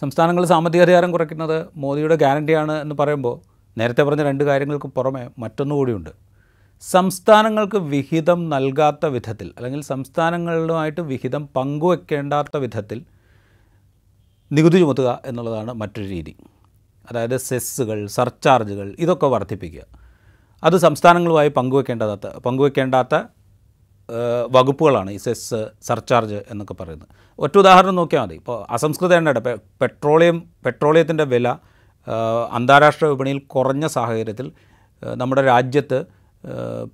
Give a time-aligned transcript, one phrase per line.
[0.00, 3.40] സംസ്ഥാനങ്ങൾ സാമ്പത്തിക അധികാരം കുറയ്ക്കുന്നത് മോദിയുടെ ഗ്യാരണ്ടിയാണ് എന്ന് പറയുമ്പോൾ
[3.78, 6.10] നേരത്തെ പറഞ്ഞ രണ്ട് കാര്യങ്ങൾക്ക് പുറമെ മറ്റൊന്നുകൂടിയുണ്ട്.
[6.82, 13.02] സംസ്ഥാനങ്ങൾക്ക് വിഹിതം നൽകാത്ത വിധത്തിൽ അല്ലെങ്കിൽ സംസ്ഥാനങ്ങളുമായിട്ട് വിഹിതം പങ്കുവെക്കേണ്ടാത്ത വിധത്തിൽ
[14.52, 16.34] നികുതി ചുമത്തുക എന്നുള്ളതാണ് മറ്റൊരു രീതി.
[17.10, 19.82] അതായത് സെസ്സുകൾ സർചാർജുകൾ ഇതൊക്കെ വർദ്ധിപ്പിക്കുക.
[20.64, 23.14] അത് സംസ്ഥാനങ്ങളുമായി പങ്കുവെക്കേണ്ടതാത്ത പങ്കുവെക്കേണ്ടാത്ത
[24.50, 27.08] വകുപ്പുകളാണ് ഈ സെസ് സർചാർജ് എന്നൊക്കെ പറയുന്നത്.
[27.38, 28.34] ഒറ്റ ഉദാഹരണം നോക്കിയാൽ മതി.
[28.34, 29.42] ഇപ്പോൾ അസംസ്കൃത എണ്ണയുടെ
[29.82, 31.48] പെട്രോളിയം പെട്രോളിയത്തിന്റെ വില
[32.52, 34.52] അന്താരാഷ്ട്ര വിപണിയിൽ കുറഞ്ഞ സാഹചര്യത്തിൽ
[35.02, 36.04] നമ്മുടെ രാജ്യത്ത്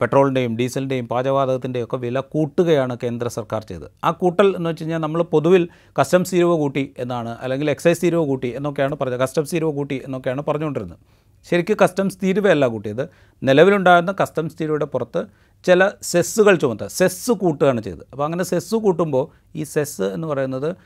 [0.01, 3.91] പെട്രോളിന്റെയും ഡീസലിന്റെയും പാചകവാതകത്തിന്റെയും ഒക്കെ വില കൂട്ടുകയാണ് കേന്ദ്ര സർക്കാർ ചെയ്തത്.
[4.05, 5.69] ആ കൂട്ടൽ എന്ന് വെച്ച് കഴിഞ്ഞാൽ നമ്മൾ പൊതുവിൽ
[5.99, 10.99] കസ്റ്റംസ് തീരുവ കൂട്ടി എന്നാണ് അല്ലെങ്കിൽ എക്സൈസ് തീരുവ കൂട്ടി എന്നൊക്കെയാണ് പറഞ്ഞത് കസ്റ്റംസ് തീരുവ കൂട്ടി എന്നൊക്കെയാണ് പറഞ്ഞുകൊണ്ടിരുന്നത്.
[11.45, 13.05] ശരിക്കും കസ്റ്റംസ് തീരുവയല്ല കൂട്ടിയത്.
[13.43, 15.21] നിലവിലുണ്ടായിരുന്ന കസ്റ്റംസ് തീരുവയുടെ പുറത്ത്
[15.65, 18.05] ചില സെസ്സുകൾ ചുമത്തുക സെസ് കൂട്ടുകയാണ് ചെയ്തത്.
[18.13, 19.25] അപ്പോൾ അങ്ങനെ സെസ് കൂട്ടുമ്പോൾ
[19.57, 20.77] ഈ സെസ് എന്ന് പറയുന്നത്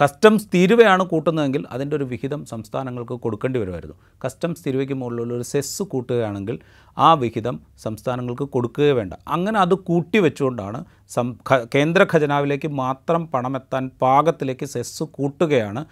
[0.00, 3.96] കസ്റ്റംസ് തീരുവയാണ് കൂട്ടുന്നതെങ്കിൽ അതിന്റെ ഒരു വിഹിതം സംസ്ഥാനങ്ങൾക്ക് കൊടുക്കേണ്ടി വരുമായിരുന്നു.
[4.24, 6.58] കസ്റ്റംസ് തീരുവയ്ക്ക് മുകളിലുള്ള ഒരു സെസ് കൂട്ടുകയാണെങ്കിൽ
[6.98, 9.14] ആ വിഹിതം സംസ്ഥാനങ്ങൾക്ക് കൊടുക്കുകയേ വേണ്ട.
[9.28, 10.78] അങ്ങനെ അത് കൂട്ടി വെച്ചുകൊണ്ടാണ്
[11.14, 11.26] സം
[11.74, 15.82] കേന്ദ്ര ഖജനാവിലേക്ക് മാത്രം പണമെത്താൻ പാകത്തിലേക്ക് സെസ് കൂട്ടുകയാണ്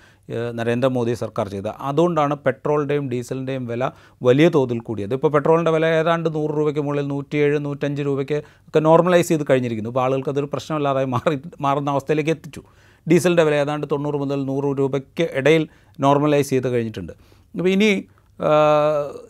[0.58, 1.72] നരേന്ദ്രമോദി സർക്കാർ ചെയ്തത്.
[1.80, 3.90] അതുകൊണ്ടാണ് പെട്രോളിന്റെയും ഡീസലിന്റെയും വില
[4.22, 5.14] വലിയ തോതിൽ കൂടിയത്.
[5.14, 8.38] ഇപ്പോൾ പെട്രോളിന്റെ വില ഏതാണ്ട് നൂറ് രൂപയ്ക്ക് മുകളിൽ നൂറ്റിയേഴ് നൂറ്റഞ്ച് രൂപയ്ക്ക്
[8.68, 9.90] ഒക്കെ നോർമലൈസ് ചെയ്ത് കഴിഞ്ഞിരിക്കുന്നു.
[9.90, 12.62] ഇപ്പോൾ ആളുകൾക്ക് അതൊരു പ്രശ്നമില്ലാതായി മാറി മാറുന്ന അവസ്ഥയിലേക്ക് എത്തിച്ചു.
[13.10, 15.68] ഡീസലിന്റെ വില ഏതാണ്ട് തൊണ്ണൂറ് മുതൽ നൂറ് രൂപയ്ക്ക് ഇടയിൽ
[16.00, 17.12] നോർമലൈസ് ചെയ്ത് കഴിഞ്ഞിട്ടുണ്ട്.
[17.58, 18.04] അപ്പോൾ ഇനി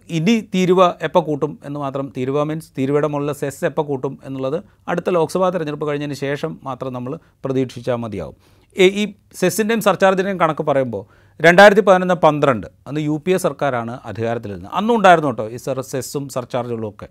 [0.08, 5.10] ഇനി തീരുവ എപ്പോൾ കൂട്ടും എന്ന് മാത്രം തീരുവ മീൻസ് തീരുവയുടെ മുകളിൽ സെസ് എപ്പോൾ കൂട്ടും എന്നുള്ളത് അടുത്ത
[5.10, 8.34] ലോക്സഭാ തെരഞ്ഞെടുപ്പ് കഴിഞ്ഞതിന് ശേഷം മാത്രം നമ്മൾ പ്രതീക്ഷിച്ചാൽ മതിയാവും.
[8.78, 14.70] ഈ- സെസ്സിന്റെയും സർചാർജിന്റെയും കണക്ക് പറയുമ്പോൾ രണ്ടായിരത്തി പതിനൊന്ന് പന്ത്രണ്ട് അന്ന് യു പി എ സർക്കാരാണ് അധികാരത്തിലിരുന്നത്.
[14.74, 17.08] അന്നും ഉണ്ടായിരുന്നു കേട്ടോ ഈ സർ സെസ്സും സർചാർജുകളും ഒക്കെ.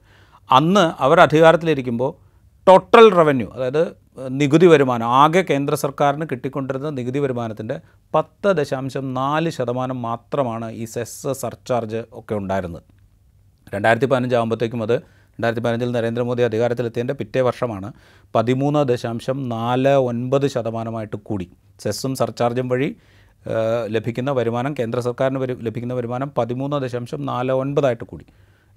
[0.52, 2.34] അന്ന് അവർ അധികാരത്തിലിരിക്കുമ്പോൾ
[2.68, 7.82] ടോട്ടൽ റവന്യൂ അതായത് നികുതി വരുമാനം ആകെ കേന്ദ്ര സർക്കാരിന് കിട്ടിക്കൊണ്ടിരുന്ന നികുതി വരുമാനത്തിന്റെ
[8.16, 12.84] പത്ത് ദശാംശം നാല് ശതമാനം മാത്രമാണ് ഈ സെസ് സർചാർജ് ഒക്കെ ഉണ്ടായിരുന്നത്.
[13.74, 17.94] രണ്ടായിരത്തി പതിനഞ്ചാകുമ്പോഴത്തേക്കും അത് രണ്ടായിരത്തി പതിനഞ്ചിൽ നരേന്ദ്രമോദി അധികാരത്തിലെത്തിയതിന്റെ പിറ്റേ വർഷമാണ്
[18.36, 21.52] പതിമൂന്ന് ദശാംശം നാല് ഒൻപത് ശതമാനമായിട്ട് കൂടി.
[21.80, 22.96] സെസ്സും സർചാർജും വഴി
[23.88, 28.26] ലഭിക്കുന്ന വരുമാനം കേന്ദ്ര സർക്കാരിന് ലഭിക്കുന്ന വരുമാനം പതിമൂന്ന് ദശാംശം നാല് ഒൻപതായിട്ട് കൂടി.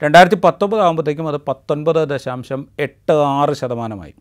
[0.02, 4.14] രണ്ടായിരത്തി പത്തൊമ്പത് ആകുമ്പോഴത്തേക്കും അത് പത്തൊൻപത് ദശാംശം എട്ട് ആറ് ശതമാനമായി.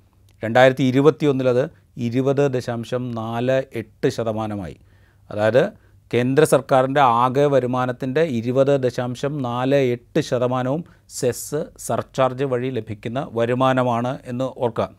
[0.44, 4.76] രണ്ടായിരത്തി ഇരുപത്തി ഒന്നിലത് ഇരുപത് ദശാംശം നാല് എട്ട് ശതമാനമായി.
[5.32, 5.64] അതായത്
[6.14, 14.44] കേന്ദ്ര സർക്കാരിന്റെ ആകെ വരുമാനത്തിന്റെ ഇരുപത് ദശാംശം നാല് എട്ട് ശതമാനവും സെസ് സർചാർജ് വഴി ലഭിക്കുന്ന വരുമാനമാണ് എന്ന്
[14.44, 14.90] ഓർക്കുക.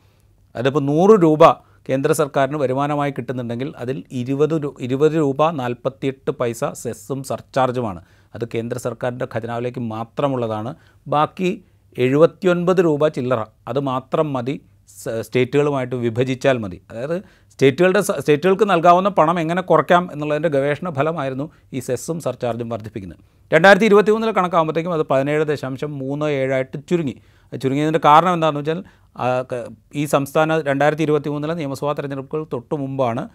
[0.57, 1.45] അതിപ്പോൾ നൂറ് രൂപ
[1.89, 8.01] കേന്ദ്ര സർക്കാരിന് വരുമാനമായി കിട്ടുന്നുണ്ടെങ്കിൽ അതിൽ ഇരുപത് രൂ ഇരുപത് രൂപ നാൽപ്പത്തിയെട്ട് പൈസ സെസ്സും സർചാർജുമാണ്.
[8.35, 10.75] അത് കേന്ദ്ര സർക്കാരിന്റെ ഖജനാവിലേക്ക് മാത്രമുള്ളതാണ്.
[11.07, 11.51] ബാക്കി
[11.99, 14.57] എഴുപത്തിയൊൻപത് രൂപ ചില്ലറ അത് മാത്രം മതി
[15.23, 16.81] സ്റ്റേറ്റുകളുമായിട്ട് വിഭജിച്ചാൽ മതി.
[16.91, 23.19] അതായത് സ്റ്റേറ്റുകളുടെ സ്റ്റേറ്റുകൾക്ക് നൽകാവുന്ന പണം എങ്ങനെ കുറയ്ക്കാം എന്നുള്ളതിന്റെ ഗവേഷണ ഫലമായിരുന്നു ഈ സെസ്സും സർചാർജും വർദ്ധിപ്പിക്കുന്നത്.
[23.53, 27.17] രണ്ടായിരത്തി ഇരുപത്തി മൂന്നിലെ കണക്കാകുമ്പോഴത്തേക്കും അത് പതിനേഴ് ദശാംശം മൂന്ന് ഏഴായിട്ട് ചുരുങ്ങി.
[27.63, 28.81] ചുരുങ്ങിയതിന്റെ കാരണം എന്താണെന്ന് വെച്ചാൽ
[29.95, 33.29] ഈ സംസ്ഥാന രണ്ടായിരത്തി ഇരുപത്തി മൂന്നിലെ നിയമസഭാ തെരഞ്ഞെടുപ്പുകൾ തൊട്ട് മുമ്പാണ്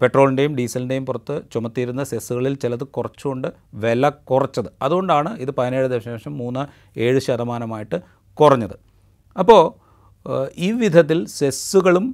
[0.00, 4.68] പെട്രോളിന്റെയും ഡീസലിന്റെയും പുറത്ത് ചുമത്തിയിരുന്ന സെസ്സുകളിൽ ചിലത് കുറച്ചുകൊണ്ട് വില കുറച്ചത്.
[4.82, 6.62] അതുകൊണ്ടാണ് ഇത് പതിനേഴ് ദശാംശം മൂന്ന്
[7.00, 8.00] ഏഴ് ശതമാനമായിട്ട്
[8.34, 8.76] കുറഞ്ഞത്.
[9.38, 9.89] അപ്പോൾ
[10.56, 12.06] ഈ വിധത്തിൽ സെസ്സുകളും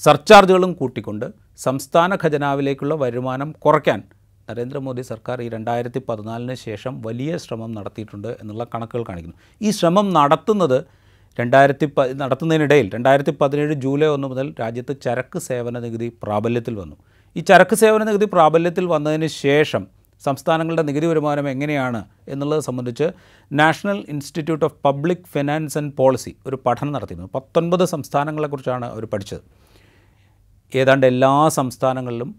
[0.00, 1.26] സർചാർജുകളും കൂട്ടിക്കൊണ്ട്
[1.56, 4.00] സംസ്ഥാന ഖജനാവിലേക്കുള്ള വരുമാനം കുറയ്ക്കാൻ
[4.48, 9.36] നരേന്ദ്രമോദി സർക്കാർ ഈ രണ്ടായിരത്തി പതിനാലിന് ശേഷം വലിയ ശ്രമം നടത്തിയിട്ടുണ്ട് എന്നുള്ള കണക്കുകൾ കാണിക്കുന്നു.
[9.60, 10.78] ഈ ശ്രമം നടത്തുന്നത്
[11.38, 16.96] രണ്ടായിരത്തി പ നടത്തുന്നതിനിടയിൽ രണ്ടായിരത്തി പതിനേഴ് ജൂലൈ ഒന്ന് മുതൽ രാജ്യത്ത് ചരക്ക് സേവന നികുതി പ്രാബല്യത്തിൽ വന്നു.
[17.36, 19.82] ഈ ചരക്ക് സേവന നികുതി പ്രാബല്യത്തിൽ വന്നതിന് ശേഷം
[20.24, 22.00] സംസ്ഥാനങ്ങളുടെ നികുതി വരുമാനം എങ്ങനെയാണ്
[22.32, 23.06] എന്നുള്ളത് സംബന്ധിച്ച്
[23.50, 27.30] national institute of public finance and policy ഒരു പഠനം നടത്തിയിരുന്നു.
[27.36, 29.44] പത്തൊൻപത് സംസ്ഥാനങ്ങളെക്കുറിച്ചാണ് അവർ പഠിച്ചത്.
[30.72, 32.30] ഏതാണ്ട് എല്ലാ സംസ്ഥാനങ്ങളിലും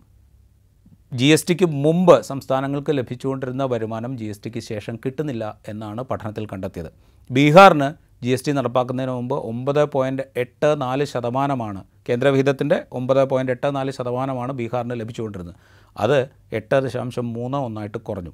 [1.20, 6.90] ജി എസ് ടിക്ക് മുമ്പ് സംസ്ഥാനങ്ങൾക്ക് ലഭിച്ചുകൊണ്ടിരുന്ന വരുമാനം ജി എസ് ടിക്ക് ശേഷം കിട്ടുന്നില്ല എന്നാണ് പഠനത്തിൽ കണ്ടെത്തിയത്.
[7.30, 7.90] ബീഹാറിന്
[8.24, 13.92] ജി എസ് ടി നടപ്പാക്കുന്നതിന് മുമ്പ് ഒമ്പത് പോയിന്റ് എട്ട് നാല് ശതമാനമാണ് കേന്ദ്രവിഹിതത്തിന്റെ ഒമ്പത് പോയിന്റ് എട്ട് നാല്
[13.92, 15.56] ശതമാനമാണ് ബീഹാറിന് ലഭിച്ചുകൊണ്ടിരുന്നത്.
[15.98, 18.34] അത് എട്ട് ദശാംശം മൂന്ന് ഒന്നായിട്ട് കുറഞ്ഞു.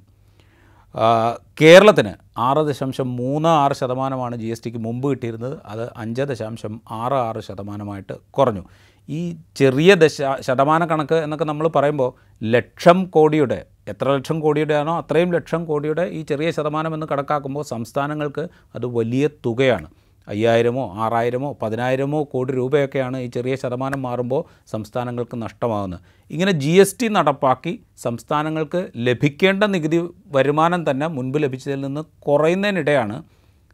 [1.60, 5.58] കേരളത്തിന് ആറ് ദശാംശം മൂന്ന് ആറ് ശതമാനമാണ് ജി എസ് ടിക്ക് മുമ്പ് കിട്ടിയിരുന്നത്.
[5.66, 8.64] അത് അഞ്ച് ദശാംശം ആറ് ആറ് ശതമാനമായിട്ട് കുറഞ്ഞു.
[9.08, 12.10] ഈ ചെറിയ ദശ ശതമാന കണക്ക് എന്നൊക്കെ നമ്മൾ പറയുമ്പോൾ
[12.44, 18.48] ലക്ഷം കോടിയുടെ എത്ര ലക്ഷം കോടിയുടെ ആണോ അത്രയും ലക്ഷം കോടിയുടെ ഈ ചെറിയ ശതമാനം എന്ന് കണക്കാക്കുമ്പോൾ സംസ്ഥാനങ്ങൾക്ക്
[18.74, 19.88] അത് വലിയ തുകയാണ്.
[20.28, 26.00] അയ്യായിരമോ ആറായിരമോ പതിനായിരമോ കോടി രൂപയൊക്കെയാണ് ഈ ചെറിയ ശതമാനം മാറുമ്പോൾ സംസ്ഥാനങ്ങൾക്ക് നഷ്ടമാകുന്നത്.
[26.30, 33.22] ഇങ്ങനെ ജി എസ് ടി നടപ്പാക്കി സംസ്ഥാനങ്ങൾക്ക് ലഭിക്കേണ്ട നികുതി വരുമാനം തന്നെ മുൻപ് ലഭിച്ചതിൽ നിന്ന് കുറയുന്നതിനിടെയാണ്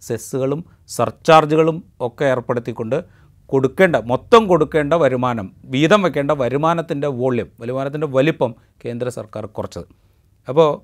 [0.03, 3.05] സെസ്സുകളും സർചാർജുകളും ഒക്കെ ഏർപ്പെടുത്തിക്കൊണ്ട്
[3.47, 8.55] കൊടുക്കേണ്ട മൊത്തം കൊടുക്കേണ്ട വരുമാനം വീതം വെക്കേണ്ട വരുമാനത്തിന്റെ വോള്യം വരുമാനത്തിന്റെ വലിപ്പം
[8.85, 9.85] കേന്ദ്ര സർക്കാർ കുറച്ചത്.
[10.49, 10.81] അപ്പോൾ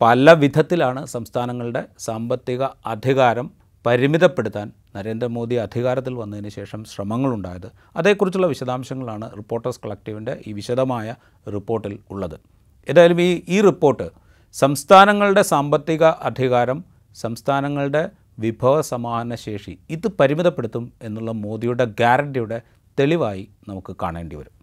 [0.00, 3.50] പല വിധത്തിലാണ് സംസ്ഥാനങ്ങളുടെ സാമ്പത്തിക അധികാരം
[3.86, 7.68] പരിമിതപ്പെടുത്താൻ നരേന്ദ്രമോദി അധികാരത്തിൽ വന്നതിന് ശേഷം ശ്രമങ്ങളുണ്ടായത്.
[7.96, 11.14] അതേക്കുറിച്ചുള്ള വിശദാംശങ്ങളാണ് റിപ്പോർട്ടേഴ്സ് കളക്റ്റീവിന്റെ ഈ വിശദമായ
[11.54, 12.36] റിപ്പോർട്ടിൽ ഉള്ളത്.
[12.90, 14.06] ഏതായാലും ഈ ഈ റിപ്പോർട്ട്
[14.54, 16.78] സംസ്ഥാനങ്ങളുടെ സാമ്പത്തിക അധികാരം
[17.14, 18.02] സംസ്ഥാനങ്ങളുടെ
[18.38, 22.58] വിഭവ സമാഹന ശേഷി ഇത് പരിമിതപ്പെടുത്തും എന്നുള്ള മോദിയുടെ ഗ്യാരണ്ടിയുടെ
[23.00, 24.55] തെളിവായി നമുക്ക് കാണേണ്ടി വരും.